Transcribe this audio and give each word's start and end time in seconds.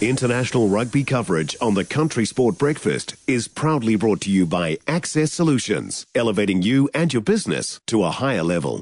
International 0.00 0.66
rugby 0.66 1.04
coverage 1.04 1.54
on 1.60 1.74
the 1.74 1.84
Country 1.84 2.24
Sport 2.24 2.56
Breakfast 2.56 3.16
is 3.26 3.48
proudly 3.48 3.96
brought 3.96 4.22
to 4.22 4.30
you 4.30 4.46
by 4.46 4.78
Access 4.86 5.30
Solutions, 5.30 6.06
elevating 6.14 6.62
you 6.62 6.88
and 6.94 7.12
your 7.12 7.20
business 7.20 7.82
to 7.86 8.04
a 8.04 8.10
higher 8.10 8.42
level. 8.42 8.80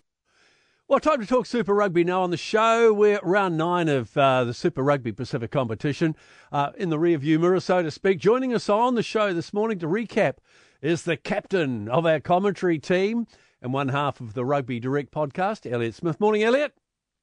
Well, 0.86 1.00
time 1.00 1.20
to 1.20 1.26
talk 1.26 1.46
Super 1.46 1.74
Rugby 1.74 2.04
now 2.04 2.22
on 2.22 2.30
the 2.30 2.36
show. 2.36 2.92
We're 2.92 3.18
round 3.24 3.56
nine 3.56 3.88
of 3.88 4.16
uh, 4.16 4.44
the 4.44 4.54
Super 4.54 4.80
Rugby 4.84 5.10
Pacific 5.10 5.50
competition 5.50 6.14
uh, 6.52 6.70
in 6.76 6.88
the 6.88 6.98
rearview 6.98 7.40
mirror, 7.40 7.58
so 7.58 7.82
to 7.82 7.90
speak. 7.90 8.20
Joining 8.20 8.54
us 8.54 8.68
on 8.68 8.94
the 8.94 9.02
show 9.02 9.32
this 9.32 9.52
morning 9.52 9.80
to 9.80 9.88
recap 9.88 10.34
is 10.80 11.02
the 11.02 11.16
captain 11.16 11.88
of 11.88 12.06
our 12.06 12.20
commentary 12.20 12.78
team 12.78 13.26
and 13.60 13.72
one 13.72 13.88
half 13.88 14.20
of 14.20 14.34
the 14.34 14.44
Rugby 14.44 14.78
Direct 14.78 15.10
podcast, 15.10 15.68
Elliott 15.68 15.96
Smith. 15.96 16.20
Morning, 16.20 16.44
Elliott. 16.44 16.74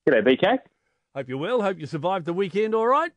G'day, 0.06 0.22
BK. 0.22 0.58
Hope 1.16 1.30
you're 1.30 1.38
well. 1.38 1.62
Hope 1.62 1.80
you 1.80 1.86
survived 1.86 2.26
the 2.26 2.34
weekend 2.34 2.76
all 2.76 2.88
right. 2.88 3.14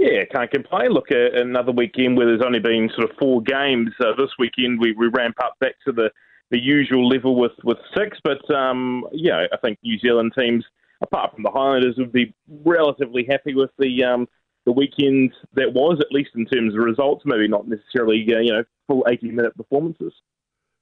Yeah, 0.00 0.24
can't 0.32 0.50
complain. 0.50 0.92
Look, 0.92 1.12
uh, 1.12 1.38
another 1.38 1.72
weekend 1.72 2.16
where 2.16 2.24
there's 2.24 2.40
only 2.42 2.58
been 2.58 2.88
sort 2.96 3.10
of 3.10 3.16
four 3.18 3.42
games. 3.42 3.90
Uh, 4.00 4.16
this 4.16 4.30
weekend 4.38 4.80
we, 4.80 4.92
we 4.92 5.08
ramp 5.08 5.36
up 5.44 5.58
back 5.60 5.74
to 5.86 5.92
the, 5.92 6.10
the 6.50 6.58
usual 6.58 7.06
level 7.06 7.38
with, 7.38 7.52
with 7.64 7.76
six, 7.94 8.16
but 8.24 8.50
um, 8.50 9.04
yeah, 9.12 9.44
I 9.52 9.58
think 9.58 9.78
New 9.82 9.98
Zealand 9.98 10.32
teams, 10.36 10.64
apart 11.02 11.34
from 11.34 11.42
the 11.42 11.50
Highlanders, 11.50 11.96
would 11.98 12.12
be 12.12 12.34
relatively 12.64 13.26
happy 13.28 13.54
with 13.54 13.68
the 13.78 14.02
um, 14.02 14.26
the 14.64 14.72
weekend 14.72 15.34
that 15.52 15.74
was, 15.74 15.98
at 16.00 16.12
least 16.12 16.30
in 16.34 16.46
terms 16.46 16.72
of 16.74 16.80
results. 16.80 17.24
Maybe 17.26 17.46
not 17.46 17.68
necessarily 17.68 18.26
uh, 18.34 18.38
you 18.38 18.52
know 18.54 18.64
full 18.88 19.04
80 19.06 19.32
minute 19.32 19.54
performances. 19.54 20.14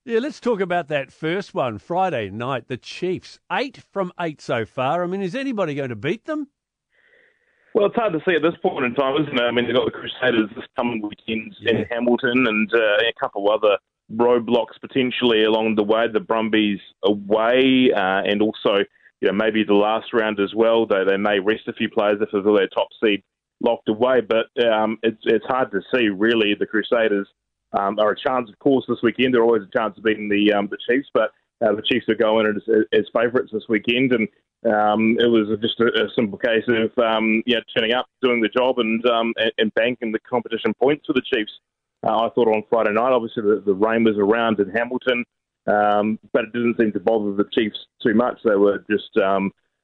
Yeah, 0.05 0.21
let's 0.21 0.39
talk 0.39 0.61
about 0.61 0.87
that 0.89 1.13
first 1.13 1.55
one 1.55 1.79
Friday 1.79 2.31
night. 2.31 2.69
The 2.69 2.77
Chiefs, 2.77 3.41
eight 3.51 3.83
from 3.93 4.13
eight 4.21 4.41
so 4.41 4.65
far. 4.65 5.03
I 5.03 5.09
mean, 5.09 5.23
is 5.23 5.35
anybody 5.35 5.75
going 5.75 5.89
to 5.91 5.97
beat 5.97 6.27
them? 6.27 6.47
Well, 7.75 7.87
it's 7.87 7.97
hard 7.97 8.13
to 8.15 8.21
see 8.27 8.35
at 8.35 8.43
this 8.43 8.59
point 8.63 8.85
in 8.85 8.95
time, 8.95 9.23
isn't 9.23 9.39
it? 9.39 9.43
I 9.43 9.51
mean, 9.51 9.67
they've 9.67 9.75
got 9.75 9.85
the 9.85 9.91
Crusaders 9.91 10.51
this 10.57 10.65
coming 10.77 11.03
weekend 11.03 11.55
yeah. 11.61 11.73
in 11.73 11.85
Hamilton 11.91 12.47
and 12.47 12.73
uh, 12.75 12.79
a 12.79 13.13
couple 13.21 13.49
of 13.49 13.63
other 13.63 13.79
roadblocks 14.13 14.81
potentially 14.81 15.45
along 15.45 15.75
the 15.75 15.83
way. 15.83 16.07
The 16.09 16.21
Brumbies 16.21 16.81
away, 17.05 17.91
uh, 17.95 18.23
and 18.25 18.41
also, 18.41 18.79
you 19.21 19.29
know, 19.29 19.33
maybe 19.33 19.65
the 19.65 19.75
last 19.75 20.13
round 20.13 20.41
as 20.41 20.55
well. 20.55 20.87
Though 20.87 21.05
they 21.05 21.17
may 21.17 21.41
rest 21.41 21.69
a 21.69 21.73
few 21.73 21.91
players 21.91 22.19
if 22.21 22.31
they're 22.33 22.43
their 22.43 22.69
top 22.69 22.89
seed 23.05 23.23
locked 23.61 23.89
away. 23.89 24.23
But 24.23 24.47
um, 24.67 24.99
it's 25.03 25.21
it's 25.25 25.47
hard 25.47 25.71
to 25.73 25.81
see 25.95 26.09
really. 26.09 26.55
The 26.55 26.67
Crusaders 26.67 27.29
um, 27.79 27.99
are 27.99 28.13
a 28.13 28.19
chance, 28.19 28.49
of 28.49 28.59
course, 28.61 28.87
this 28.89 29.03
weekend. 29.03 29.35
They're 29.35 29.45
always 29.45 29.63
a 29.63 29.79
chance 29.79 29.97
of 29.99 30.05
beating 30.05 30.29
the 30.29 30.53
um, 30.53 30.69
the 30.69 30.79
Chiefs, 30.89 31.09
but 31.13 31.33
uh, 31.65 31.75
the 31.75 31.83
Chiefs 31.83 32.09
are 32.09 32.15
going 32.15 32.47
as, 32.47 32.85
as 32.93 33.05
favourites 33.13 33.51
this 33.53 33.69
weekend, 33.69 34.13
and 34.13 34.27
um, 34.67 35.17
it 35.21 35.31
was 35.31 35.57
just 35.61 35.79
a, 35.81 35.87
a 35.87 36.09
simple 36.17 36.39
case 36.39 36.65
of 36.69 36.91
um, 36.99 37.43
yeah, 37.47 37.59
turning 37.77 37.93
up, 37.93 38.07
doing 38.23 38.41
the 38.41 38.49
job, 38.49 38.79
and 38.79 39.05
um, 39.07 39.33
and, 39.37 39.53
and 39.59 39.75
banking 39.75 40.11
the 40.11 40.19
competition 40.21 40.75
points 40.83 41.07
for 41.07 41.13
the 41.13 41.23
Chiefs. 41.33 41.53
Uh, 42.07 42.27
I 42.27 42.29
thought 42.31 42.49
on 42.49 42.63
Friday 42.69 42.93
night, 42.93 43.13
obviously 43.13 43.43
the, 43.43 43.63
the 43.65 43.75
rain 43.75 44.05
was 44.05 44.17
around 44.19 44.61
in 44.61 44.71
Hamilton, 44.71 45.25
um, 45.67 46.19
but 46.33 46.45
it 46.45 46.53
didn't 46.53 46.77
seem 46.79 46.93
to 46.93 47.01
bother 47.01 47.35
the 47.35 47.49
Chiefs 47.53 47.79
too 48.03 48.15
much. 48.15 48.39
They 48.45 48.57
were 48.57 48.85
just 48.91 49.17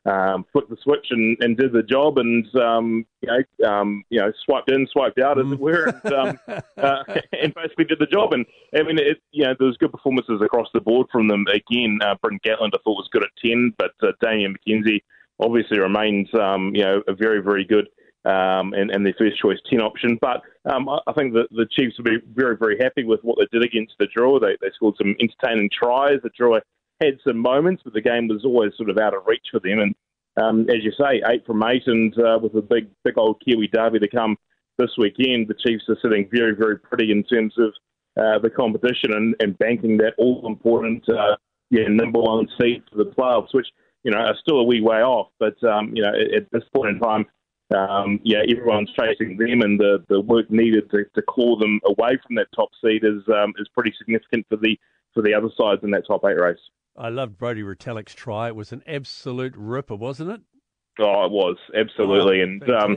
um, 0.07 0.45
flicked 0.53 0.69
the 0.69 0.77
switch 0.83 1.07
and, 1.11 1.37
and 1.41 1.57
did 1.57 1.73
the 1.73 1.83
job, 1.83 2.19
and 2.19 2.47
um, 2.57 3.07
you 3.23 3.29
know, 3.29 3.69
um, 3.69 4.05
you 4.11 4.21
know, 4.21 4.31
swiped 4.45 4.71
in, 4.71 4.87
swiped 4.93 5.19
out, 5.19 5.39
as 5.39 5.51
it 5.51 5.59
were, 5.59 5.87
and, 5.87 6.13
um, 6.13 6.39
uh, 6.77 7.03
and 7.33 7.55
basically 7.55 7.85
did 7.87 7.99
the 7.99 8.07
job. 8.07 8.33
And 8.33 8.45
I 8.75 8.83
mean, 8.83 8.99
it, 8.99 9.19
you 9.33 9.45
know, 9.45 9.55
there 9.59 9.67
was 9.67 9.79
good 9.79 9.93
performances 9.93 10.43
across 10.45 10.69
the 10.75 10.81
board 10.81 11.07
from 11.11 11.29
them. 11.29 11.47
Again, 11.49 11.99
uh, 12.03 12.17
Bryn 12.23 12.39
Gatland 12.47 12.75
I 12.75 12.79
thought 12.85 12.99
was 12.99 13.09
good 13.13 13.23
at 13.23 13.31
ten, 13.43 13.73
but 13.79 13.93
uh, 14.03 14.13
Damian 14.21 14.55
McKenzie 14.55 15.01
obviously 15.41 15.79
remains, 15.79 16.29
um, 16.35 16.73
you 16.75 16.83
know, 16.83 17.03
a 17.09 17.15
very, 17.15 17.43
very 17.43 17.65
good. 17.65 17.89
Um, 18.27 18.73
and, 18.73 18.91
and 18.91 19.05
their 19.05 19.13
first 19.19 19.39
choice 19.39 19.59
10 19.69 19.83
option. 19.83 20.19
But 20.19 20.41
um, 20.65 20.89
I, 20.89 20.99
I 21.07 21.13
think 21.13 21.35
that 21.35 21.49
the 21.51 21.67
Chiefs 21.71 21.99
will 21.99 22.05
be 22.07 22.17
very, 22.33 22.57
very 22.57 22.79
happy 22.81 23.05
with 23.05 23.21
what 23.21 23.37
they 23.37 23.47
did 23.53 23.63
against 23.63 23.93
the 23.99 24.07
Drua. 24.17 24.41
They, 24.41 24.57
they 24.63 24.73
scored 24.75 24.95
some 24.97 25.15
entertaining 25.21 25.69
tries. 25.71 26.23
The 26.23 26.31
Drua 26.31 26.63
had 27.05 27.19
some 27.27 27.39
moments, 27.39 27.83
but 27.85 27.93
the 27.93 28.01
game 28.01 28.29
was 28.29 28.45
always 28.45 28.73
sort 28.77 28.91
of 28.91 28.99
out 28.99 29.15
of 29.15 29.27
reach 29.27 29.47
for 29.51 29.61
them. 29.61 29.79
And 29.81 29.95
um, 30.43 30.61
as 30.69 30.83
you 30.83 30.93
say, 30.99 31.23
eight 31.29 31.47
from 31.47 31.63
eight, 31.65 31.85
and 31.87 32.17
uh, 32.19 32.39
with 32.43 32.55
a 32.55 32.63
big, 32.63 32.89
big 33.05 33.17
old 33.17 33.43
Kiwi 33.45 33.69
derby 33.69 34.01
to 34.01 34.09
come 34.09 34.37
this 34.79 34.91
weekend, 34.99 35.49
the 35.49 35.55
Chiefs 35.55 35.85
are 35.89 35.99
sitting 36.03 36.29
very, 36.33 36.55
very 36.55 36.79
pretty 36.79 37.13
in 37.13 37.23
terms 37.23 37.55
of 37.59 37.73
uh, 38.17 38.39
the 38.39 38.51
competition 38.51 39.13
and, 39.13 39.35
and 39.41 39.59
banking 39.59 39.97
that 39.99 40.15
all 40.19 40.47
important, 40.47 41.05
uh, 41.09 41.37
yeah, 41.71 41.87
number 41.89 42.21
one 42.21 42.47
seed 42.61 42.83
for 42.91 42.99
the 42.99 43.11
playoffs, 43.11 43.53
which 43.53 43.67
you 44.03 44.11
know 44.11 44.19
are 44.19 44.37
still 44.41 44.61
a 44.61 44.65
wee 44.65 44.81
way 44.81 45.03
off. 45.03 45.29
But 45.39 45.63
um, 45.65 45.93
you 45.95 46.03
know, 46.03 46.11
at, 46.11 46.43
at, 46.43 46.51
this 46.53 46.63
point 46.75 46.91
in 46.91 47.01
time, 47.01 47.27
um, 47.75 48.21
yeah, 48.23 48.43
everyone's 48.49 48.91
chasing 48.93 49.37
them, 49.37 49.63
and 49.63 49.81
the, 49.81 50.05
the 50.09 50.21
work 50.21 50.51
needed 50.51 50.91
to, 50.91 51.05
to 51.15 51.23
claw 51.23 51.59
them 51.59 51.81
away 51.87 52.19
from 52.25 52.37
that 52.37 52.47
top 52.55 52.71
seed 52.85 53.03
is 53.05 53.23
um, 53.29 53.53
is 53.59 53.69
pretty 53.75 53.93
significant 53.99 54.47
for 54.49 54.57
the 54.57 54.79
for 55.13 55.23
the 55.23 55.35
other 55.35 55.49
sides 55.59 55.83
in 55.83 55.91
that 55.93 56.07
top 56.07 56.25
eight 56.25 56.39
race. 56.41 56.59
I 56.97 57.09
loved 57.09 57.39
Brodie 57.39 57.63
Retallick's 57.63 58.15
try. 58.15 58.49
It 58.49 58.57
was 58.57 58.73
an 58.73 58.83
absolute 58.87 59.55
ripper, 59.57 59.97
wasn't 59.97 60.31
it? 60.31 60.41
Oh, 61.01 61.25
it 61.25 61.33
was 61.33 61.57
absolutely, 61.75 62.41
oh, 62.41 62.45
and 62.45 62.71
um, 62.71 62.97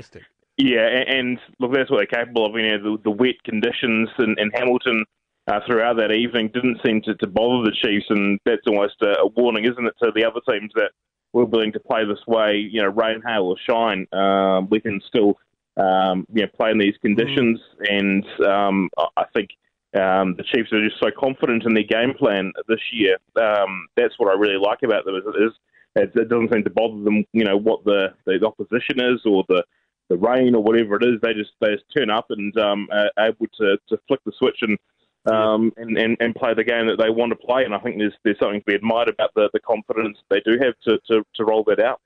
yeah, 0.57 0.87
and, 0.87 1.09
and, 1.09 1.39
look, 1.59 1.73
that's 1.73 1.89
what 1.89 1.97
they're 1.97 2.23
capable 2.23 2.45
of. 2.45 2.55
You 2.55 2.77
know, 2.77 2.97
the, 2.97 3.03
the 3.05 3.11
wet 3.11 3.35
conditions 3.43 4.09
in, 4.19 4.35
in 4.37 4.51
Hamilton 4.53 5.03
uh, 5.47 5.61
throughout 5.65 5.97
that 5.97 6.11
evening 6.11 6.51
didn't 6.53 6.79
seem 6.85 7.01
to, 7.03 7.15
to 7.15 7.27
bother 7.27 7.63
the 7.63 7.75
Chiefs, 7.81 8.05
and 8.09 8.39
that's 8.45 8.67
almost 8.67 8.95
a, 9.01 9.19
a, 9.19 9.27
warning, 9.27 9.65
isn't 9.65 9.85
it, 9.85 9.93
to 10.03 10.11
the 10.13 10.25
other 10.25 10.41
teams 10.47 10.71
that 10.75 10.91
we're 11.33 11.45
willing 11.45 11.71
to 11.71 11.79
play 11.79 12.05
this 12.05 12.25
way. 12.27 12.55
You 12.55 12.83
know, 12.83 12.89
rain, 12.89 13.21
hail, 13.25 13.45
or 13.45 13.55
shine, 13.67 14.07
um, 14.13 14.67
we 14.69 14.79
can 14.79 15.01
still 15.07 15.39
um, 15.75 16.25
you 16.31 16.43
know 16.43 16.49
play 16.55 16.69
in 16.69 16.77
these 16.77 16.97
conditions, 17.01 17.59
mm. 17.81 17.97
and 17.97 18.45
um, 18.45 18.89
I 19.15 19.25
think 19.33 19.49
um, 19.97 20.35
the 20.35 20.43
Chiefs 20.43 20.71
are 20.71 20.83
just 20.87 20.99
so 20.99 21.09
confident 21.17 21.63
in 21.65 21.73
their 21.73 21.83
game 21.83 22.13
plan 22.13 22.53
this 22.67 22.81
year. 22.91 23.17
Um, 23.35 23.87
that's 23.95 24.17
what 24.17 24.29
I 24.29 24.37
really 24.37 24.57
like 24.57 24.83
about 24.83 25.05
them. 25.05 25.15
Is, 25.15 25.23
is 25.25 25.53
it, 25.95 26.11
it 26.15 26.29
doesn't 26.29 26.53
seem 26.53 26.63
to 26.63 26.69
bother 26.69 27.01
them, 27.03 27.25
you 27.33 27.43
know, 27.43 27.57
what 27.57 27.83
the, 27.83 28.13
the 28.25 28.45
opposition 28.45 28.99
is 28.99 29.21
or 29.25 29.43
the 29.47 29.63
the 30.09 30.17
rain 30.17 30.55
or 30.55 30.63
whatever 30.63 30.95
it 30.95 31.03
is. 31.03 31.19
They 31.21 31.33
just 31.33 31.51
they 31.59 31.73
just 31.73 31.85
turn 31.95 32.09
up 32.09 32.27
and 32.29 32.57
um, 32.57 32.87
are 32.91 33.11
able 33.19 33.47
to, 33.59 33.77
to 33.89 33.97
flick 34.07 34.21
the 34.25 34.31
switch 34.37 34.59
and, 34.61 34.77
um, 35.25 35.73
and, 35.77 35.97
and 35.97 36.17
and 36.19 36.35
play 36.35 36.53
the 36.53 36.63
game 36.63 36.87
that 36.87 36.97
they 36.97 37.09
want 37.09 37.31
to 37.31 37.35
play. 37.35 37.63
And 37.63 37.73
I 37.73 37.79
think 37.79 37.97
there's 37.97 38.13
there's 38.23 38.39
something 38.39 38.61
to 38.61 38.65
be 38.65 38.75
admired 38.75 39.09
about 39.09 39.33
the, 39.35 39.49
the 39.53 39.59
confidence 39.59 40.17
they 40.29 40.41
do 40.41 40.57
have 40.61 40.75
to, 40.85 40.99
to, 41.11 41.23
to 41.35 41.45
roll 41.45 41.63
that 41.65 41.79
out. 41.79 42.01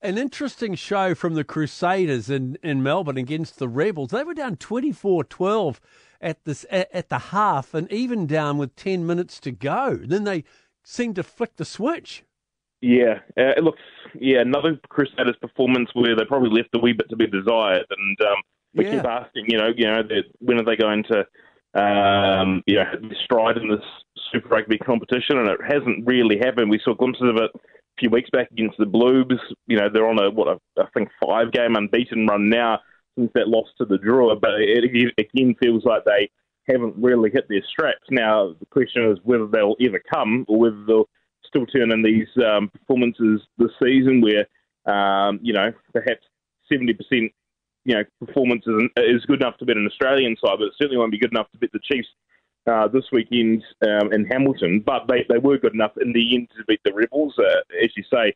An 0.00 0.16
interesting 0.16 0.74
show 0.74 1.14
from 1.14 1.34
the 1.34 1.42
Crusaders 1.42 2.30
in, 2.30 2.56
in 2.62 2.84
Melbourne 2.84 3.16
against 3.16 3.58
the 3.58 3.68
Rebels. 3.68 4.10
They 4.10 4.22
were 4.22 4.34
down 4.34 4.56
24 4.56 5.24
12 5.24 5.80
at 6.20 6.44
this 6.44 6.64
at, 6.70 6.88
at 6.92 7.08
the 7.08 7.18
half 7.18 7.74
and 7.74 7.90
even 7.92 8.26
down 8.26 8.58
with 8.58 8.74
10 8.76 9.06
minutes 9.06 9.40
to 9.40 9.50
go. 9.50 9.96
Then 9.96 10.24
they 10.24 10.44
seem 10.84 11.14
to 11.14 11.22
flick 11.22 11.56
the 11.56 11.64
switch. 11.64 12.24
Yeah, 12.80 13.20
uh, 13.36 13.54
it 13.56 13.64
looks 13.64 13.80
yeah 14.14 14.40
another 14.40 14.78
Crusaders 14.88 15.36
performance 15.40 15.90
where 15.94 16.14
they 16.14 16.24
probably 16.24 16.50
left 16.50 16.70
a 16.74 16.78
wee 16.78 16.92
bit 16.92 17.08
to 17.10 17.16
be 17.16 17.26
desired, 17.26 17.86
and 17.90 18.20
um, 18.20 18.36
we 18.74 18.84
yeah. 18.84 18.96
keep 18.96 19.04
asking, 19.04 19.44
you 19.48 19.58
know, 19.58 19.70
you 19.76 19.86
know, 19.86 20.02
when 20.38 20.58
are 20.58 20.64
they 20.64 20.76
going 20.76 21.04
to, 21.04 21.80
um, 21.80 22.62
you 22.66 22.76
know, 22.76 22.84
stride 23.24 23.56
in 23.56 23.68
this 23.68 23.84
Super 24.32 24.48
Rugby 24.48 24.78
competition? 24.78 25.38
And 25.38 25.48
it 25.48 25.60
hasn't 25.66 26.06
really 26.06 26.38
happened. 26.38 26.70
We 26.70 26.80
saw 26.84 26.94
glimpses 26.94 27.28
of 27.28 27.36
it 27.36 27.50
a 27.54 27.58
few 27.98 28.10
weeks 28.10 28.30
back 28.30 28.50
against 28.50 28.78
the 28.78 28.86
Blues. 28.86 29.40
You 29.66 29.78
know, 29.78 29.88
they're 29.92 30.08
on 30.08 30.22
a 30.22 30.30
what 30.30 30.60
I 30.78 30.84
think 30.94 31.08
five 31.24 31.52
game 31.52 31.76
unbeaten 31.76 32.26
run 32.26 32.48
now 32.48 32.80
since 33.18 33.30
that 33.34 33.48
loss 33.48 33.66
to 33.78 33.84
the 33.84 33.98
Drua, 33.98 34.40
but 34.40 34.52
it, 34.60 35.12
again 35.18 35.56
feels 35.60 35.84
like 35.84 36.04
they 36.04 36.30
haven't 36.68 36.94
really 36.96 37.30
hit 37.30 37.48
their 37.48 37.62
straps. 37.68 38.06
Now, 38.10 38.54
the 38.58 38.66
question 38.66 39.10
is 39.10 39.18
whether 39.24 39.46
they'll 39.46 39.76
ever 39.80 40.00
come 40.12 40.44
or 40.48 40.58
whether 40.58 40.84
they'll 40.86 41.08
still 41.46 41.66
turn 41.66 41.90
in 41.90 42.02
these 42.02 42.28
um, 42.44 42.68
performances 42.68 43.40
this 43.56 43.70
season 43.82 44.20
where, 44.20 44.46
um, 44.94 45.40
you 45.42 45.52
know, 45.52 45.72
perhaps 45.92 46.24
70%, 46.70 46.94
you 47.10 47.94
know, 47.94 48.04
performance 48.24 48.64
is, 48.66 49.24
good 49.26 49.40
enough 49.40 49.56
to 49.58 49.64
beat 49.64 49.76
an 49.76 49.86
Australian 49.86 50.36
side, 50.36 50.58
but 50.58 50.66
it 50.66 50.74
certainly 50.78 50.98
won't 50.98 51.12
be 51.12 51.18
good 51.18 51.32
enough 51.32 51.50
to 51.52 51.58
beat 51.58 51.72
the 51.72 51.80
Chiefs 51.82 52.08
uh, 52.70 52.86
this 52.86 53.04
weekend 53.12 53.64
um, 53.82 54.12
in 54.12 54.26
Hamilton. 54.26 54.80
But 54.84 55.08
they, 55.08 55.24
they 55.28 55.38
were 55.38 55.58
good 55.58 55.74
enough 55.74 55.92
in 56.00 56.12
the 56.12 56.36
end 56.36 56.48
to 56.56 56.64
beat 56.68 56.80
the 56.84 56.92
Rebels. 56.92 57.34
Uh, 57.38 57.60
as 57.82 57.90
you 57.96 58.04
say, 58.12 58.34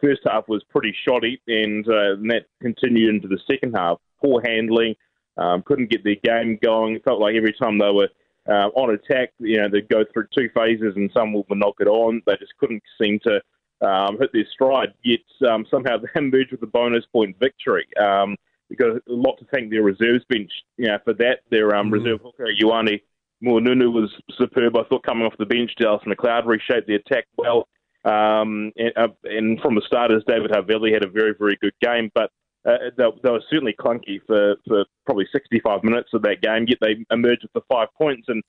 first 0.00 0.22
half 0.26 0.48
was 0.48 0.62
pretty 0.70 0.94
shoddy, 1.06 1.40
and, 1.46 1.86
uh, 1.88 2.14
and 2.14 2.30
that 2.30 2.46
continued 2.60 3.14
into 3.14 3.28
the 3.28 3.40
second 3.50 3.74
half. 3.74 3.98
Poor 4.22 4.42
handling, 4.44 4.94
um, 5.36 5.62
couldn't 5.62 5.90
get 5.90 6.04
their 6.04 6.16
game 6.16 6.58
going. 6.62 6.96
It 6.96 7.04
felt 7.04 7.20
like 7.20 7.34
every 7.34 7.52
time 7.52 7.78
they 7.78 7.90
were 7.90 8.08
uh, 8.48 8.68
on 8.74 8.94
attack, 8.94 9.32
you 9.38 9.56
know, 9.56 9.68
they'd 9.70 9.88
go 9.88 10.04
through 10.12 10.26
two 10.36 10.48
phases 10.54 10.94
and 10.96 11.10
some 11.16 11.32
would 11.32 11.46
knock 11.50 11.76
it 11.80 11.88
on. 11.88 12.22
They 12.26 12.36
just 12.36 12.56
couldn't 12.58 12.82
seem 13.00 13.18
to 13.20 13.40
um, 13.86 14.18
hit 14.18 14.30
their 14.32 14.46
stride. 14.52 14.94
Yet 15.02 15.20
um, 15.50 15.66
somehow 15.70 15.96
they 15.98 16.08
emerged 16.18 16.52
with 16.52 16.62
a 16.62 16.66
bonus 16.66 17.04
point 17.12 17.36
victory. 17.40 17.86
Um, 18.00 18.36
because 18.70 19.00
a 19.08 19.12
lot 19.12 19.36
to 19.38 19.44
thank 19.52 19.70
their 19.70 19.82
reserves 19.82 20.24
bench, 20.28 20.50
you 20.76 20.86
know, 20.86 20.98
for 21.04 21.14
that. 21.14 21.40
Their 21.50 21.74
um, 21.74 21.86
mm-hmm. 21.86 21.94
reserve 21.94 22.20
hooker, 22.22 22.46
Ioane 22.60 23.00
Moananu, 23.42 23.92
was 23.92 24.12
superb. 24.38 24.76
I 24.76 24.84
thought 24.84 25.04
coming 25.04 25.26
off 25.26 25.34
the 25.38 25.46
bench, 25.46 25.72
Dallas 25.78 26.02
McLeod 26.06 26.46
reshaped 26.46 26.86
the 26.86 26.96
attack 26.96 27.26
well. 27.36 27.68
Um, 28.04 28.72
and, 28.76 28.92
uh, 28.96 29.08
and, 29.24 29.60
from 29.60 29.74
the 29.74 29.82
starters, 29.86 30.22
David 30.26 30.50
Havili 30.50 30.92
had 30.92 31.04
a 31.04 31.08
very, 31.08 31.34
very 31.38 31.56
good 31.60 31.72
game. 31.80 32.10
But 32.14 32.30
uh, 32.66 32.76
they, 32.96 33.04
they, 33.22 33.30
were 33.30 33.42
certainly 33.50 33.74
clunky 33.78 34.20
for, 34.26 34.56
for 34.66 34.84
probably 35.06 35.26
65 35.32 35.82
minutes 35.82 36.10
of 36.12 36.22
that 36.22 36.42
game, 36.42 36.66
yet 36.68 36.78
they 36.80 36.96
emerged 37.10 37.42
with 37.42 37.52
the 37.54 37.62
five 37.68 37.88
points. 37.96 38.26
And 38.28 38.42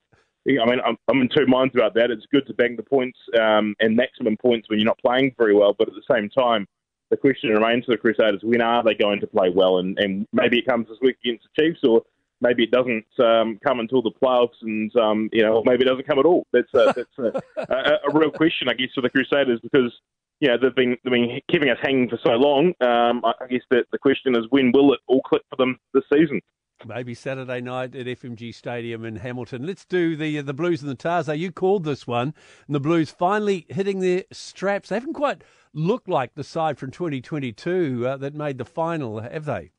I 0.47 0.65
mean, 0.65 0.79
I'm, 0.85 0.97
I'm 1.07 1.21
in 1.21 1.29
two 1.29 1.47
minds 1.47 1.73
about 1.75 1.93
that. 1.95 2.11
It's 2.11 2.25
good 2.31 2.45
to 2.47 2.53
bang 2.53 2.75
the 2.75 2.83
points 2.83 3.17
um, 3.39 3.75
and 3.79 3.95
maximum 3.95 4.37
points 4.37 4.69
when 4.69 4.79
you're 4.79 4.85
not 4.85 4.99
playing 4.99 5.33
very 5.37 5.55
well, 5.55 5.73
but 5.77 5.87
at 5.87 5.93
the 5.95 6.13
same 6.13 6.29
time, 6.29 6.67
the 7.11 7.17
question 7.17 7.51
remains 7.51 7.85
for 7.85 7.91
the 7.91 7.97
Crusaders: 7.97 8.41
when 8.43 8.61
are 8.61 8.83
they 8.83 8.95
going 8.95 9.19
to 9.19 9.27
play 9.27 9.49
well? 9.49 9.77
And, 9.77 9.97
and 9.99 10.27
maybe 10.33 10.57
it 10.59 10.65
comes 10.65 10.87
this 10.87 10.97
week 11.01 11.17
against 11.23 11.45
the 11.55 11.61
Chiefs, 11.61 11.79
or 11.83 12.01
maybe 12.41 12.63
it 12.63 12.71
doesn't 12.71 13.05
um, 13.19 13.59
come 13.65 13.79
until 13.79 14.01
the 14.01 14.11
playoffs, 14.11 14.61
and 14.61 14.95
um, 14.95 15.29
you 15.31 15.43
know, 15.43 15.63
maybe 15.65 15.83
it 15.83 15.87
doesn't 15.87 16.07
come 16.07 16.19
at 16.19 16.25
all. 16.25 16.45
That's 16.53 16.73
a, 16.73 16.93
that's 16.95 17.17
a, 17.17 17.73
a, 17.73 18.09
a 18.09 18.17
real 18.17 18.31
question, 18.31 18.69
I 18.69 18.73
guess, 18.73 18.89
for 18.93 19.01
the 19.01 19.09
Crusaders 19.09 19.59
because 19.61 19.91
you 20.39 20.49
know, 20.49 20.57
they've 20.61 20.75
been 20.75 20.97
they've 21.03 21.13
been 21.13 21.39
keeping 21.49 21.69
us 21.69 21.77
hanging 21.81 22.09
for 22.09 22.19
so 22.23 22.31
long. 22.31 22.73
Um, 22.81 23.23
I 23.23 23.47
guess 23.49 23.61
that 23.71 23.85
the 23.91 23.97
question 23.97 24.35
is 24.35 24.45
when 24.49 24.71
will 24.73 24.93
it 24.93 24.99
all 25.07 25.21
click 25.21 25.43
for 25.49 25.55
them 25.55 25.77
this 25.93 26.03
season? 26.11 26.41
Maybe 26.85 27.13
Saturday 27.13 27.61
night 27.61 27.95
at 27.95 28.05
FMG 28.05 28.53
Stadium 28.53 29.05
in 29.05 29.15
Hamilton. 29.15 29.65
Let's 29.65 29.85
do 29.85 30.15
the 30.15 30.41
the 30.41 30.53
Blues 30.53 30.81
and 30.81 30.91
the 30.91 30.95
Tahs. 30.95 31.29
You 31.29 31.51
called 31.51 31.85
this 31.85 32.05
one, 32.05 32.33
and 32.67 32.75
the 32.75 32.81
Blues 32.81 33.11
finally 33.11 33.65
hitting 33.69 33.99
their 33.99 34.23
straps. 34.31 34.89
They 34.89 34.95
haven't 34.95 35.13
quite 35.13 35.43
looked 35.73 36.09
like 36.09 36.35
the 36.35 36.43
side 36.43 36.77
from 36.77 36.91
2022 36.91 38.05
uh, 38.05 38.17
that 38.17 38.33
made 38.33 38.57
the 38.57 38.65
final, 38.65 39.21
have 39.21 39.45
they? 39.45 39.71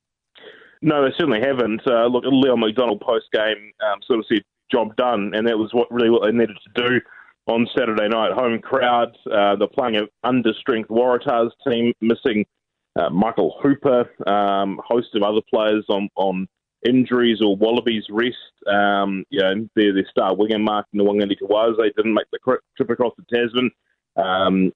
No, 0.87 1.03
they 1.05 1.11
certainly 1.19 1.41
haven't. 1.41 1.83
Uh, 1.85 2.07
look, 2.07 2.23
Leon 2.25 2.61
MacDonald 2.61 3.01
post 3.01 3.27
game 3.33 3.73
um, 3.85 3.99
sort 4.07 4.21
of 4.21 4.27
said 4.29 4.43
job 4.71 4.95
done, 4.95 5.33
and 5.35 5.47
that 5.49 5.59
was 5.59 5.75
what 5.75 5.91
really 5.91 6.11
what 6.11 6.23
they 6.23 6.31
needed 6.31 6.57
to 6.65 6.89
do 6.89 7.01
on 7.47 7.67
Saturday 7.77 8.07
night. 8.09 8.33
Home 8.33 8.61
crowd. 8.61 9.17
Uh, 9.31 9.57
they're 9.57 9.67
playing 9.67 9.97
an 9.97 10.07
under-strength 10.23 10.89
Waratahs 10.89 11.51
team, 11.69 11.93
missing 12.01 12.47
uh, 12.95 13.11
Michael 13.11 13.59
Hooper, 13.61 14.09
um, 14.29 14.81
host 14.87 15.09
of 15.17 15.25
other 15.25 15.41
players 15.53 15.85
on, 15.89 16.09
on 16.15 16.47
injuries 16.89 17.41
or 17.43 17.57
Wallabies 17.57 18.05
rest. 18.09 18.37
Um, 18.69 19.25
you 19.31 19.41
know, 19.41 19.69
their, 19.75 19.93
their 19.93 20.07
star 20.09 20.37
winger, 20.37 20.61
Mark 20.61 20.87
Nawangani 20.95 21.37
They 21.37 21.91
didn't 21.97 22.15
make 22.15 22.31
the 22.31 22.59
trip 22.77 22.91
across 22.91 23.13
the 23.17 23.37
Tasman. 23.37 23.73
Um, 24.17 24.73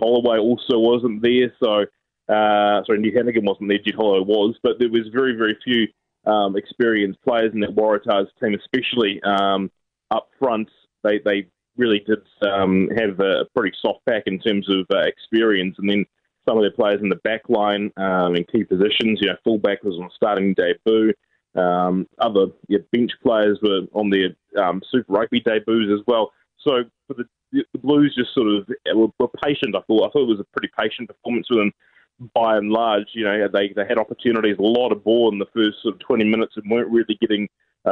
Holloway 0.00 0.38
also 0.38 0.80
wasn't 0.80 1.22
there, 1.22 1.52
so 1.62 1.86
uh, 2.28 2.84
sorry, 2.86 3.00
Nick 3.00 3.16
Hannigan 3.16 3.44
wasn't 3.44 3.68
there. 3.68 3.78
Jed 3.78 3.94
Holloway 3.94 4.24
was, 4.24 4.56
but 4.62 4.78
there 4.78 4.88
was 4.88 5.08
very, 5.12 5.36
very 5.36 5.56
few 5.62 5.86
um, 6.30 6.56
experienced 6.56 7.20
players 7.22 7.52
in 7.52 7.60
that 7.60 7.74
Waratahs 7.74 8.28
team, 8.42 8.54
especially 8.54 9.20
um, 9.22 9.70
up 10.10 10.28
front. 10.38 10.68
They 11.02 11.18
they 11.24 11.46
really 11.76 12.00
did 12.06 12.20
um, 12.50 12.88
have 12.96 13.20
a 13.20 13.44
pretty 13.54 13.76
soft 13.82 14.00
pack 14.08 14.22
in 14.26 14.38
terms 14.38 14.68
of 14.70 14.86
uh, 14.94 15.00
experience. 15.00 15.76
And 15.78 15.90
then 15.90 16.06
some 16.48 16.56
of 16.56 16.62
their 16.62 16.70
players 16.70 17.02
in 17.02 17.08
the 17.08 17.16
back 17.16 17.42
line 17.48 17.92
um, 17.96 18.36
in 18.36 18.44
key 18.44 18.64
positions, 18.64 19.18
you 19.20 19.28
know, 19.28 19.36
fullback 19.42 19.82
was 19.82 19.98
on 20.00 20.10
starting 20.14 20.54
debut. 20.54 21.12
Um, 21.56 22.06
other 22.18 22.46
yeah, 22.68 22.78
bench 22.92 23.12
players 23.22 23.58
were 23.62 23.82
on 23.92 24.10
their 24.10 24.30
um, 24.62 24.82
Super 24.90 25.12
Rugby 25.12 25.40
debuts 25.40 25.90
as 25.92 26.00
well. 26.06 26.32
So 26.60 26.84
for 27.06 27.14
the, 27.14 27.24
the 27.52 27.78
Blues, 27.78 28.14
just 28.16 28.34
sort 28.34 28.48
of 28.48 28.68
were, 28.94 29.08
were 29.18 29.28
patient. 29.42 29.76
I 29.76 29.80
thought 29.86 30.08
I 30.08 30.10
thought 30.10 30.22
it 30.22 30.36
was 30.36 30.40
a 30.40 30.58
pretty 30.58 30.72
patient 30.78 31.08
performance 31.08 31.46
for 31.48 31.56
them 31.56 31.72
by 32.34 32.56
and 32.56 32.70
large. 32.70 33.08
You 33.12 33.24
know, 33.24 33.48
they 33.52 33.72
they 33.74 33.86
had 33.86 33.98
opportunities, 33.98 34.56
a 34.58 34.62
lot 34.62 34.92
of 34.92 35.04
ball 35.04 35.32
in 35.32 35.38
the 35.38 35.46
first 35.54 35.82
sort 35.82 35.94
of 35.94 36.00
20 36.00 36.24
minutes, 36.24 36.54
and 36.56 36.70
weren't 36.70 36.90
really 36.90 37.18
getting 37.20 37.48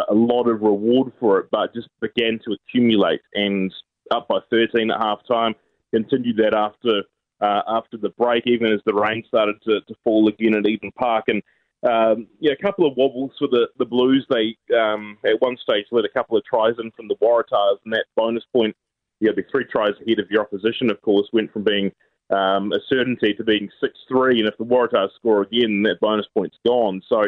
a 0.09 0.15
lot 0.15 0.49
of 0.49 0.63
reward 0.63 1.13
for 1.21 1.39
it, 1.39 1.49
but 1.51 1.75
just 1.75 1.89
began 2.01 2.41
to 2.45 2.53
accumulate 2.53 3.21
and 3.35 3.73
up 4.11 4.27
by 4.29 4.39
13 4.51 4.91
at 4.91 5.01
half 5.01 5.21
time. 5.27 5.55
Continued 5.93 6.39
that 6.39 6.55
after 6.55 7.03
uh, 7.43 7.63
after 7.69 7.97
the 7.97 8.11
break, 8.11 8.45
even 8.47 8.73
as 8.73 8.81
the 8.87 8.95
rain 8.95 9.23
started 9.27 9.57
to, 9.65 9.81
to 9.83 9.95
fall 10.05 10.29
again 10.29 10.55
at 10.55 10.67
Eden 10.67 10.93
Park. 10.97 11.25
And 11.29 11.43
um, 11.83 12.29
yeah, 12.39 12.53
a 12.53 12.63
couple 12.63 12.87
of 12.87 12.97
wobbles 12.97 13.33
for 13.39 13.49
the, 13.49 13.69
the 13.79 13.85
Blues. 13.85 14.25
They 14.31 14.57
um, 14.75 15.19
at 15.25 15.41
one 15.41 15.57
stage 15.57 15.87
let 15.91 16.05
a 16.05 16.09
couple 16.09 16.39
of 16.39 16.45
tries 16.45 16.75
in 16.79 16.93
from 16.93 17.09
the 17.09 17.17
Waratahs, 17.17 17.79
and 17.85 17.93
that 17.93 18.07
bonus 18.17 18.45
point, 18.53 18.75
yeah, 19.21 19.33
the 19.35 19.43
three 19.51 19.65
tries 19.65 19.95
ahead 20.07 20.21
of 20.21 20.31
your 20.31 20.43
opposition, 20.43 20.91
of 20.91 21.03
course, 21.03 21.29
went 21.33 21.53
from 21.53 21.65
being 21.65 21.91
um, 22.33 22.73
a 22.73 22.79
certainty 22.89 23.35
to 23.35 23.45
being 23.45 23.69
6 23.81 23.99
3. 24.09 24.41
And 24.41 24.49
if 24.49 24.57
the 24.59 24.65
Waratahs 24.65 25.15
score 25.17 25.43
again, 25.43 25.83
that 25.83 26.01
bonus 26.01 26.27
point's 26.35 26.57
gone. 26.67 27.03
So 27.09 27.23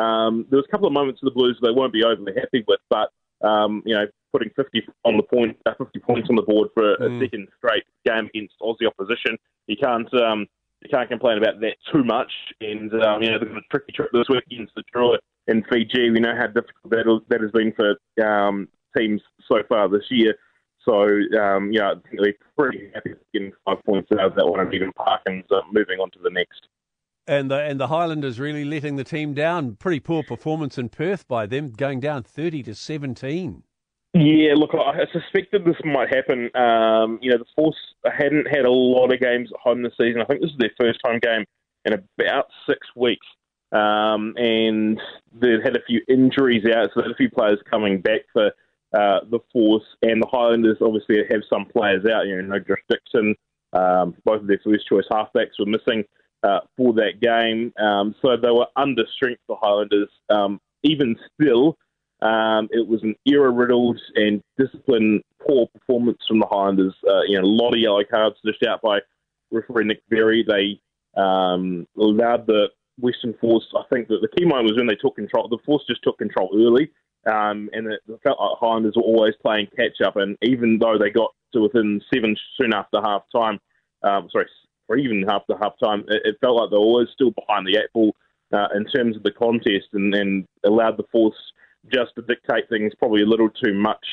um, 0.00 0.46
there 0.50 0.58
was 0.58 0.66
a 0.68 0.70
couple 0.70 0.86
of 0.86 0.92
moments 0.92 1.20
in 1.22 1.26
the 1.26 1.32
Blues 1.32 1.58
they 1.62 1.70
won't 1.70 1.92
be 1.92 2.04
overly 2.04 2.32
happy 2.34 2.64
with, 2.68 2.80
but 2.88 3.10
um, 3.42 3.82
you 3.86 3.94
know, 3.94 4.06
putting 4.32 4.50
50 4.50 4.86
on 5.04 5.16
the 5.16 5.22
point, 5.22 5.56
uh, 5.66 5.74
50 5.76 5.98
points 6.00 6.28
on 6.28 6.36
the 6.36 6.42
board 6.42 6.68
for 6.74 6.92
a, 6.94 6.98
mm. 6.98 7.20
second 7.20 7.48
straight 7.58 7.84
game 8.04 8.26
against 8.26 8.54
Aussie 8.60 8.86
opposition, 8.86 9.36
you 9.66 9.76
can't 9.76 10.12
um, 10.14 10.46
you 10.82 10.88
can't 10.90 11.08
complain 11.08 11.38
about 11.38 11.60
that 11.60 11.76
too 11.92 12.04
much. 12.04 12.30
And 12.60 12.92
um, 13.02 13.22
you 13.22 13.30
know, 13.30 13.38
they've 13.38 13.48
got 13.48 13.58
a 13.58 13.68
tricky 13.70 13.92
trip 13.92 14.10
this 14.12 14.28
week 14.28 14.44
against 14.50 14.74
the 14.74 14.82
Drua 14.94 15.18
in 15.46 15.64
Fiji. 15.64 16.10
We 16.10 16.20
know 16.20 16.34
how 16.36 16.46
difficult 16.46 16.90
that, 16.90 17.20
that 17.28 17.40
has 17.40 17.50
been 17.50 17.72
for 17.72 18.24
um, 18.24 18.68
teams 18.96 19.20
so 19.48 19.62
far 19.68 19.88
this 19.88 20.04
year. 20.10 20.34
So, 20.84 21.02
um, 21.38 21.72
yeah, 21.72 21.94
they're 22.12 22.34
pretty 22.56 22.90
happy 22.94 23.12
getting 23.32 23.52
five 23.64 23.82
points 23.84 24.10
out 24.12 24.20
of 24.20 24.34
that 24.36 24.46
one 24.46 24.60
and 24.60 24.72
Eden 24.72 24.92
Park 24.92 25.20
and 25.26 25.44
uh, 25.50 25.60
moving 25.72 25.98
on 26.00 26.10
to 26.12 26.18
the 26.22 26.30
next 26.30 26.66
and 27.26 27.50
the 27.50 27.60
and 27.60 27.78
the 27.78 27.86
Highlanders 27.86 28.40
really 28.40 28.64
letting 28.64 28.96
the 28.96 29.04
team 29.04 29.34
down. 29.34 29.76
Pretty 29.76 30.00
poor 30.00 30.22
performance 30.22 30.78
in 30.78 30.88
Perth 30.88 31.28
by 31.28 31.46
them, 31.46 31.70
going 31.70 32.00
down 32.00 32.24
thirty 32.24 32.62
to 32.64 32.74
seventeen. 32.74 33.62
Yeah, 34.12 34.54
look, 34.56 34.70
I 34.74 35.04
suspected 35.12 35.64
this 35.64 35.76
might 35.84 36.12
happen. 36.12 36.50
Um, 36.56 37.20
you 37.22 37.30
know, 37.30 37.38
the 37.38 37.44
Force 37.54 37.76
hadn't 38.04 38.48
had 38.48 38.64
a 38.64 38.70
lot 38.70 39.12
of 39.12 39.20
games 39.20 39.50
at 39.54 39.60
home 39.60 39.82
this 39.82 39.92
season. 39.96 40.20
I 40.20 40.24
think 40.24 40.40
this 40.40 40.50
is 40.50 40.58
their 40.58 40.72
first 40.80 40.98
home 41.04 41.20
game 41.20 41.44
in 41.84 41.92
about 41.92 42.46
six 42.68 42.80
weeks. 42.96 43.26
Um, 43.70 44.34
and 44.36 45.00
they've 45.32 45.62
had 45.62 45.76
a 45.76 45.82
few 45.86 46.02
injuries 46.08 46.64
out, 46.66 46.90
so 46.92 47.02
there's 47.02 47.12
a 47.12 47.16
few 47.16 47.30
players 47.30 47.60
coming 47.70 48.00
back 48.00 48.22
for 48.32 48.50
uh, 48.92 49.20
the 49.30 49.40
Force. 49.52 49.84
And 50.02 50.22
the 50.22 50.28
Highlanders 50.30 50.78
obviously 50.80 51.18
have 51.30 51.42
some 51.48 51.66
players 51.66 52.04
out. 52.06 52.26
You 52.26 52.42
know, 52.42 52.56
no 52.56 52.76
Dixon, 52.88 53.34
um, 53.72 54.14
both 54.24 54.42
of 54.42 54.46
their 54.46 54.60
first 54.64 54.86
choice 54.88 55.04
halfbacks 55.10 55.58
were 55.58 55.66
missing 55.66 56.04
uh, 56.42 56.60
for 56.76 56.92
that 56.94 57.20
game. 57.20 57.72
Um, 57.78 58.14
so 58.22 58.36
they 58.36 58.50
were 58.50 58.66
under 58.76 59.04
strength 59.14 59.40
for 59.46 59.58
Highlanders. 59.60 60.08
Um, 60.28 60.60
even 60.82 61.16
still, 61.34 61.76
um, 62.22 62.68
it 62.70 62.86
was 62.86 63.02
an 63.02 63.14
error 63.26 63.52
riddled 63.52 64.00
and 64.14 64.42
discipline 64.58 65.22
poor 65.46 65.66
performance 65.68 66.18
from 66.26 66.40
the 66.40 66.46
Highlanders. 66.46 66.94
Uh, 67.08 67.22
you 67.22 67.38
know, 67.38 67.46
a 67.46 67.48
lot 67.48 67.74
of 67.74 67.80
yellow 67.80 68.04
cards 68.04 68.36
dished 68.44 68.64
out 68.66 68.82
by 68.82 68.98
referee 69.50 69.84
Nic 69.84 70.02
Berry. 70.08 70.44
They 70.46 70.80
um, 71.20 71.86
allowed 71.98 72.46
the 72.46 72.68
Western 72.98 73.34
Force. 73.40 73.66
I 73.76 73.82
think 73.92 74.08
that 74.08 74.20
the 74.20 74.28
key 74.36 74.44
moment 74.44 74.68
was 74.68 74.76
when 74.76 74.86
they 74.86 74.94
took 74.94 75.16
control. 75.16 75.48
The 75.48 75.58
Force 75.64 75.84
just 75.88 76.02
took 76.02 76.18
control 76.18 76.50
early, 76.54 76.90
um, 77.26 77.68
and 77.72 77.92
it 77.92 78.00
felt 78.22 78.40
like 78.40 78.58
Highlanders 78.58 78.94
were 78.96 79.02
always 79.02 79.34
playing 79.42 79.68
catch 79.76 80.00
up. 80.04 80.16
And 80.16 80.36
even 80.42 80.78
though 80.78 80.98
they 80.98 81.10
got 81.10 81.32
to 81.52 81.60
within 81.60 82.00
seven 82.12 82.36
soon 82.60 82.72
after 82.72 83.00
half 83.02 83.22
time, 83.34 83.58
um, 84.02 84.28
sorry, 84.30 84.46
or 84.88 84.96
even 84.96 85.28
after 85.28 85.54
half 85.60 85.74
time, 85.82 86.04
it, 86.08 86.22
it 86.24 86.36
felt 86.40 86.56
like 86.56 86.70
they 86.70 86.76
were 86.76 86.82
always 86.82 87.08
still 87.12 87.32
behind 87.32 87.66
the 87.66 87.76
eight 87.76 87.92
ball 87.92 88.14
uh, 88.52 88.68
in 88.74 88.84
terms 88.86 89.16
of 89.16 89.22
the 89.22 89.32
contest 89.32 89.88
and, 89.92 90.14
and 90.14 90.46
allowed 90.64 90.96
the 90.96 91.04
force 91.12 91.36
just 91.92 92.14
to 92.14 92.22
dictate 92.22 92.68
things 92.68 92.92
probably 92.98 93.22
a 93.22 93.26
little 93.26 93.50
too 93.50 93.74
much 93.74 94.04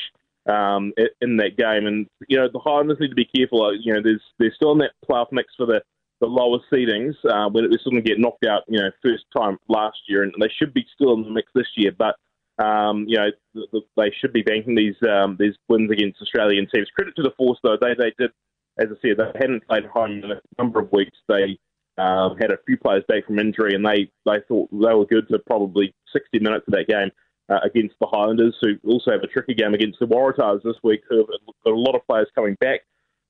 um, 0.48 0.92
in 1.20 1.36
that 1.36 1.56
game. 1.56 1.86
And 1.86 2.06
you 2.28 2.38
know 2.38 2.48
the 2.52 2.58
Highlanders 2.58 2.98
need 3.00 3.10
to 3.10 3.14
be 3.14 3.28
careful. 3.34 3.64
Uh, 3.64 3.72
you 3.72 3.92
know, 3.92 4.02
there's 4.02 4.22
they're 4.38 4.54
still 4.54 4.72
in 4.72 4.78
that 4.78 4.92
playoff 5.08 5.28
mix 5.32 5.54
for 5.56 5.66
the 5.66 5.82
the 6.20 6.26
lower 6.26 6.58
seedings, 6.72 7.14
uh, 7.30 7.48
they're 7.50 7.78
still 7.78 7.92
going 7.92 8.02
to 8.02 8.08
get 8.08 8.18
knocked 8.18 8.44
out. 8.44 8.64
You 8.68 8.80
know, 8.80 8.90
first 9.02 9.24
time 9.36 9.56
last 9.68 9.98
year, 10.08 10.22
and 10.22 10.32
they 10.40 10.50
should 10.58 10.74
be 10.74 10.84
still 10.94 11.14
in 11.14 11.22
the 11.22 11.30
mix 11.30 11.50
this 11.54 11.68
year. 11.76 11.92
But 11.96 12.16
um, 12.58 13.04
you 13.06 13.16
know, 13.16 13.30
the, 13.54 13.66
the, 13.72 13.80
they 13.96 14.12
should 14.20 14.32
be 14.32 14.42
banking 14.42 14.74
these 14.74 14.96
um, 15.08 15.36
these 15.38 15.54
wins 15.68 15.90
against 15.90 16.20
Australian 16.20 16.66
teams. 16.72 16.88
Credit 16.94 17.14
to 17.16 17.22
the 17.22 17.32
Force 17.36 17.58
though; 17.62 17.76
they 17.80 17.94
they 17.94 18.12
did 18.18 18.30
as 18.78 18.88
I 18.90 18.96
said, 19.02 19.16
they 19.18 19.38
hadn't 19.38 19.66
played 19.66 19.86
home 19.86 20.22
in 20.24 20.30
a 20.30 20.40
number 20.58 20.80
of 20.80 20.90
weeks. 20.92 21.16
They 21.28 21.58
um, 21.98 22.36
had 22.40 22.52
a 22.52 22.58
few 22.66 22.76
players 22.76 23.04
back 23.08 23.26
from 23.26 23.38
injury, 23.38 23.74
and 23.74 23.84
they, 23.84 24.10
they 24.24 24.38
thought 24.46 24.70
they 24.70 24.94
were 24.94 25.06
good 25.06 25.26
for 25.28 25.38
probably 25.46 25.94
60 26.12 26.38
minutes 26.38 26.64
of 26.68 26.74
that 26.74 26.88
game 26.88 27.10
uh, 27.48 27.60
against 27.64 27.96
the 28.00 28.06
Highlanders, 28.06 28.56
who 28.60 28.76
also 28.88 29.10
have 29.10 29.22
a 29.22 29.26
tricky 29.26 29.54
game 29.54 29.74
against 29.74 29.98
the 29.98 30.06
Waratahs 30.06 30.62
this 30.62 30.76
week, 30.84 31.02
who 31.08 31.18
have 31.18 31.54
got 31.64 31.72
a 31.72 31.76
lot 31.76 31.96
of 31.96 32.06
players 32.06 32.28
coming 32.34 32.56
back. 32.60 32.80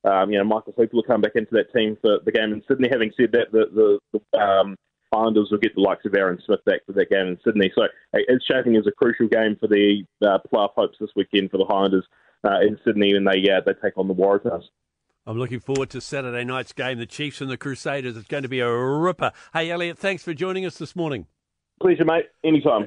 Um, 0.05 0.31
you 0.31 0.39
know, 0.39 0.45
Michael 0.45 0.75
Hooper 0.77 0.97
will 0.97 1.03
come 1.03 1.21
back 1.21 1.33
into 1.35 1.53
that 1.53 1.73
team 1.73 1.97
for 2.01 2.19
the 2.25 2.33
game 2.33 2.53
in 2.53 2.63
Sydney. 2.69 2.89
Having 2.91 3.13
said 3.19 3.33
that, 3.33 3.51
the, 3.51 3.99
the, 4.13 4.21
the 4.33 4.39
um, 4.39 4.77
Highlanders 5.29 5.51
will 5.51 5.59
get 5.59 5.75
the 5.75 5.83
likes 5.83 6.05
of 6.07 6.15
Aaron 6.15 6.39
Smith 6.45 6.65
back 6.65 6.81
for 6.87 6.93
that 6.93 7.11
game 7.11 7.27
in 7.29 7.39
Sydney. 7.45 7.71
So 7.75 7.83
it's 8.15 8.45
shaping 8.47 8.77
as 8.77 8.87
a 8.87 8.93
crucial 8.93 9.29
game 9.29 9.57
for 9.61 9.67
the 9.67 10.05
uh, 10.23 10.39
playoff 10.53 10.71
hopes 10.75 10.97
this 10.99 11.11
weekend 11.15 11.51
for 11.51 11.59
the 11.59 11.67
Highlanders 11.67 12.07
uh, 12.45 12.61
in 12.61 12.79
Sydney 12.85 13.13
when 13.13 13.25
they 13.25 13.51
uh, 13.51 13.61
they 13.65 13.73
take 13.83 13.99
on 13.99 14.09
the 14.09 14.15
Waratahs. 14.15 14.63
I'm 15.27 15.39
looking 15.39 15.61
forward 15.61 15.91
to 15.91 16.01
Saturday 16.01 16.45
night's 16.45 16.73
game, 16.73 16.99
the 16.99 17.05
Chiefs 17.05 17.43
and 17.43 17.51
the 17.51 17.59
Crusaders. 17.59 18.17
It's 18.17 18.29
going 18.29 18.45
to 18.45 18.49
be 18.49 18.61
a 18.61 18.73
ripper. 18.73 19.33
Hey, 19.53 19.71
Elliott, 19.71 19.99
thanks 19.99 20.23
for 20.23 20.33
joining 20.33 20.65
us 20.65 20.79
this 20.79 20.97
morning. 20.97 21.27
Pleasure, 21.83 22.07
mate. 22.07 22.27
Anytime. 22.43 22.87